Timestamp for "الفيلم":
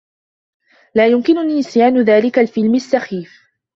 2.39-2.75